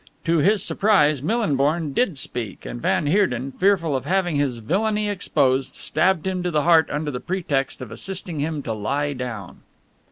[0.25, 5.75] To his surprise Millinborn did speak and van Heerden, fearful of having his villainy exposed,
[5.75, 9.59] stabbed him to the heart under the pretext of assisting him to lie down.